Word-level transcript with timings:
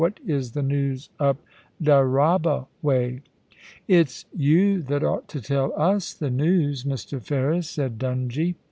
*What 0.01 0.19
is 0.25 0.53
the 0.53 0.63
news 0.63 1.09
up 1.19 1.37
Dyraaba 1.79 2.65
way 2.81 3.21
?'* 3.71 3.79
It's 3.87 4.25
you 4.35 4.81
that 4.81 5.03
ought 5.03 5.27
to 5.27 5.39
tell 5.41 5.79
us 5.79 6.15
the 6.15 6.31
news, 6.31 6.85
Mr. 6.85 7.21
Ferris,' 7.21 7.69
said 7.69 7.99
Dungie. 7.99 8.55